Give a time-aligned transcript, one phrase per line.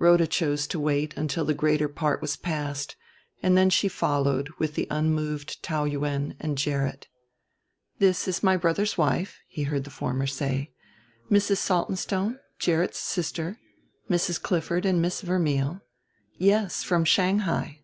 [0.00, 2.96] Rhoda chose to wait until the greater part was past,
[3.44, 7.06] and then she followed with the unmoved Taou Yuen and Gerrit.
[8.00, 10.72] "This is my brother's wife," he heard the former say.
[11.30, 11.58] "Mrs.
[11.58, 13.60] Saltonstone, Gerrit's sister,
[14.10, 14.42] Mrs.
[14.42, 15.80] Clifford and Miss Vermeil.
[16.36, 16.82] Yes...
[16.82, 17.82] from Shanghai.